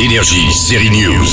Énergie, 0.00 0.50
série 0.50 0.88
News. 0.88 1.26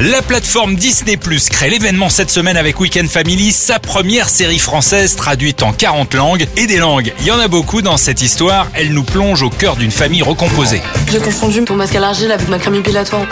La 0.00 0.22
plateforme 0.22 0.76
Disney 0.76 1.18
Plus 1.18 1.50
crée 1.50 1.68
l'événement 1.68 2.08
cette 2.08 2.30
semaine 2.30 2.56
avec 2.56 2.80
Weekend 2.80 3.06
Family, 3.06 3.52
sa 3.52 3.78
première 3.78 4.30
série 4.30 4.58
française 4.58 5.14
traduite 5.14 5.62
en 5.62 5.74
40 5.74 6.14
langues. 6.14 6.46
Et 6.56 6.66
des 6.66 6.78
langues, 6.78 7.12
il 7.20 7.26
y 7.26 7.30
en 7.30 7.38
a 7.38 7.48
beaucoup 7.48 7.82
dans 7.82 7.98
cette 7.98 8.22
histoire. 8.22 8.66
Elle 8.72 8.94
nous 8.94 9.04
plonge 9.04 9.42
au 9.42 9.50
cœur 9.50 9.76
d'une 9.76 9.90
famille 9.90 10.22
recomposée. 10.22 10.80
J'ai 11.10 11.18
confondu 11.18 11.62
ton 11.64 11.76
masque 11.76 11.94
à 11.94 12.00
l'argile 12.00 12.32
avec 12.32 12.48
ma 12.48 12.58
crème 12.58 12.76
épilatoire. 12.76 13.26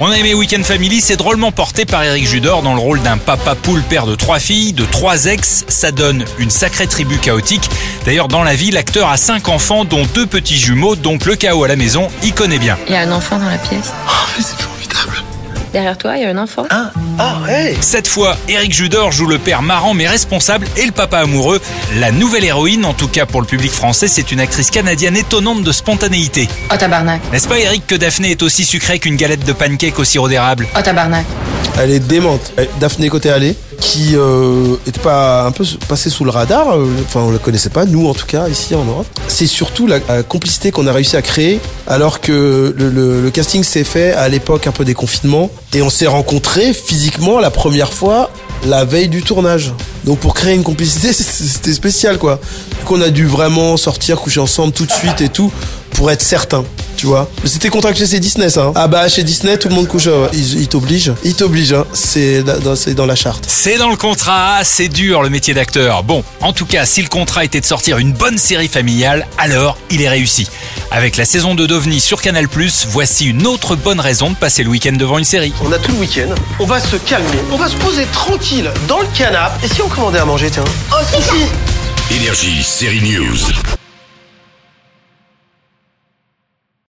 On 0.00 0.10
a 0.10 0.18
aimé 0.18 0.34
Weekend 0.34 0.64
Family, 0.64 1.00
c'est 1.00 1.16
drôlement 1.16 1.52
porté 1.52 1.84
par 1.84 2.02
Eric 2.02 2.26
Judor 2.26 2.62
dans 2.62 2.74
le 2.74 2.80
rôle 2.80 3.00
d'un 3.02 3.16
papa 3.16 3.54
poule 3.54 3.82
père 3.82 4.06
de 4.06 4.16
trois 4.16 4.40
filles, 4.40 4.72
de 4.72 4.84
trois 4.84 5.26
ex. 5.26 5.64
Ça 5.68 5.92
donne 5.92 6.24
une 6.38 6.50
sacrée 6.50 6.86
tribu 6.86 7.18
chaotique. 7.18 7.70
D'ailleurs, 8.04 8.28
dans 8.28 8.42
la 8.42 8.54
vie, 8.54 8.70
l'acteur 8.70 9.08
a 9.08 9.16
cinq 9.16 9.48
enfants, 9.48 9.84
dont 9.84 10.04
deux 10.14 10.26
petits 10.26 10.58
jumeaux, 10.58 10.96
donc 10.96 11.26
le 11.26 11.36
chaos 11.36 11.62
à 11.64 11.68
la 11.68 11.76
maison, 11.76 12.08
il 12.24 12.34
connaît 12.34 12.58
bien. 12.58 12.76
Il 12.88 12.92
y 12.92 12.96
a 12.96 13.02
un 13.02 13.12
enfant 13.12 13.38
dans 13.38 13.48
la 13.48 13.58
pièce. 13.68 13.92
c'est 14.36 14.60
formidable. 14.60 15.22
Derrière 15.72 15.98
toi, 15.98 16.16
il 16.16 16.22
y 16.22 16.24
a 16.24 16.28
un 16.30 16.38
enfant. 16.38 16.66
Ah, 16.70 16.92
ah, 17.18 17.38
hey 17.48 17.76
Cette 17.80 18.06
fois, 18.06 18.36
Eric 18.48 18.72
Judor 18.72 19.10
joue 19.10 19.26
le 19.26 19.38
père 19.38 19.60
marrant 19.60 19.92
mais 19.92 20.06
responsable 20.06 20.68
et 20.76 20.86
le 20.86 20.92
papa 20.92 21.18
amoureux. 21.18 21.60
La 21.98 22.12
nouvelle 22.12 22.44
héroïne, 22.44 22.84
en 22.84 22.92
tout 22.92 23.08
cas 23.08 23.26
pour 23.26 23.40
le 23.40 23.46
public 23.46 23.72
français, 23.72 24.06
c'est 24.06 24.30
une 24.30 24.38
actrice 24.38 24.70
canadienne 24.70 25.16
étonnante 25.16 25.64
de 25.64 25.72
spontanéité. 25.72 26.48
Oh 26.72 26.76
tabarnak. 26.76 27.20
N'est-ce 27.32 27.48
pas 27.48 27.58
Eric 27.58 27.86
que 27.88 27.96
Daphné 27.96 28.30
est 28.30 28.42
aussi 28.42 28.64
sucrée 28.64 29.00
qu'une 29.00 29.16
galette 29.16 29.44
de 29.44 29.52
pancake 29.52 29.98
au 29.98 30.04
sirop 30.04 30.28
d'érable? 30.28 30.68
Oh 30.78 30.82
tabarnak. 30.82 31.26
Elle 31.80 31.90
est 31.90 31.98
démente. 31.98 32.52
Eh, 32.56 32.68
Daphné 32.78 33.08
Côté 33.08 33.30
Allée, 33.30 33.56
qui 33.80 34.12
euh, 34.14 34.76
était 34.86 35.00
pas 35.00 35.44
un 35.44 35.50
peu 35.52 35.64
passée 35.88 36.10
sous 36.10 36.24
le 36.24 36.30
radar, 36.30 36.76
euh, 36.76 36.86
enfin 37.06 37.20
on 37.20 37.30
la 37.30 37.38
connaissait 37.38 37.70
pas, 37.70 37.84
nous 37.84 38.08
en 38.08 38.14
tout 38.14 38.26
cas, 38.26 38.48
ici 38.48 38.74
en 38.74 38.84
Europe. 38.84 39.06
C'est 39.28 39.46
surtout 39.46 39.86
la, 39.86 40.00
complicité 40.22 40.70
qu'on 40.70 40.86
a 40.86 40.92
réussi 40.92 41.16
à 41.16 41.22
créer, 41.22 41.60
alors 41.86 42.20
que 42.20 42.74
le, 42.76 42.90
le- 42.90 43.22
le 43.22 43.30
casting 43.30 43.62
s'est 43.62 43.84
fait 43.84 44.12
à 44.12 44.28
l'époque 44.28 44.66
un 44.66 44.72
peu 44.72 44.84
des 44.84 44.94
confinements, 44.94 45.50
et 45.74 45.82
on 45.82 45.90
s'est 45.90 46.06
rencontrés 46.06 46.72
physiquement 46.72 47.38
la 47.38 47.50
première 47.50 47.92
fois 47.92 48.30
la 48.66 48.84
veille 48.84 49.08
du 49.08 49.22
tournage. 49.22 49.72
Donc 50.04 50.18
pour 50.20 50.32
créer 50.34 50.54
une 50.54 50.62
complicité, 50.62 51.12
c'était 51.12 51.72
spécial 51.74 52.18
quoi. 52.18 52.40
Qu'on 52.86 53.00
a 53.02 53.10
dû 53.10 53.26
vraiment 53.26 53.76
sortir, 53.76 54.18
coucher 54.20 54.40
ensemble 54.40 54.72
tout 54.72 54.86
de 54.86 54.92
suite 54.92 55.20
et 55.20 55.28
tout, 55.28 55.52
pour 55.92 56.10
être 56.10 56.22
certain. 56.22 56.64
Tu 57.04 57.08
vois, 57.08 57.28
c'était 57.44 57.68
contracté 57.68 58.06
chez 58.06 58.18
Disney 58.18 58.48
ça. 58.48 58.62
hein. 58.62 58.72
Ah 58.74 58.88
bah 58.88 59.06
chez 59.10 59.22
Disney 59.24 59.58
tout 59.58 59.68
le 59.68 59.74
monde 59.74 59.86
couche. 59.86 60.06
euh, 60.06 60.26
Ils, 60.32 60.60
ils 60.62 60.68
t'obligent. 60.68 61.12
Ils 61.22 61.34
t'obligent. 61.34 61.74
Hein. 61.74 61.84
C'est 61.92 62.42
dans, 62.42 62.74
c'est 62.76 62.94
dans 62.94 63.04
la 63.04 63.14
charte. 63.14 63.44
C'est 63.46 63.76
dans 63.76 63.90
le 63.90 63.96
contrat, 63.96 64.60
c'est 64.64 64.88
dur 64.88 65.22
le 65.22 65.28
métier 65.28 65.52
d'acteur. 65.52 66.02
Bon, 66.02 66.24
en 66.40 66.54
tout 66.54 66.64
cas, 66.64 66.86
si 66.86 67.02
le 67.02 67.08
contrat 67.08 67.44
était 67.44 67.60
de 67.60 67.66
sortir 67.66 67.98
une 67.98 68.12
bonne 68.14 68.38
série 68.38 68.68
familiale, 68.68 69.26
alors 69.36 69.76
il 69.90 70.00
est 70.00 70.08
réussi. 70.08 70.48
Avec 70.90 71.18
la 71.18 71.26
saison 71.26 71.54
2 71.54 71.66
d'OVNI 71.66 72.00
sur 72.00 72.22
Canal+, 72.22 72.46
voici 72.88 73.26
une 73.26 73.46
autre 73.46 73.76
bonne 73.76 74.00
raison 74.00 74.30
de 74.30 74.36
passer 74.36 74.62
le 74.62 74.70
week-end 74.70 74.92
devant 74.96 75.18
une 75.18 75.24
série. 75.26 75.52
On 75.62 75.72
a 75.72 75.78
tout 75.78 75.92
le 75.92 75.98
week-end, 75.98 76.34
on 76.58 76.64
va 76.64 76.80
se 76.80 76.96
calmer, 76.96 77.26
on 77.52 77.56
va 77.58 77.68
se 77.68 77.76
poser 77.76 78.06
tranquille 78.14 78.70
dans 78.88 79.00
le 79.00 79.06
canapé. 79.14 79.66
Et 79.66 79.68
si 79.68 79.82
on 79.82 79.88
commandait 79.88 80.20
à 80.20 80.24
manger, 80.24 80.48
tiens? 80.50 80.64
Oh 80.90 81.04
si 81.14 81.22
si 81.22 82.16
Énergie, 82.16 82.62
série 82.62 83.02
News. 83.02 83.52